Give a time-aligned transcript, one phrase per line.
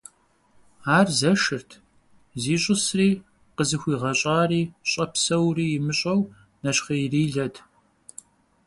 [0.97, 1.69] Ар зэшырт,
[2.41, 3.09] зищӀысри,
[3.55, 6.21] къызыхуигъэщӀари, щӀэпсэури имыщӀэу,
[6.63, 7.55] нэщхъеирилэт.